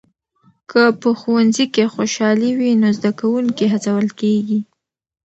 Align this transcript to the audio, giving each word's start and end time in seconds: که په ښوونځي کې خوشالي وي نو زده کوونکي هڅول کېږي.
که 0.69 0.81
په 1.01 1.09
ښوونځي 1.19 1.65
کې 1.73 1.85
خوشالي 1.93 2.51
وي 2.59 2.71
نو 2.81 2.89
زده 2.97 3.11
کوونکي 3.19 3.65
هڅول 3.73 4.07
کېږي. 4.19 4.59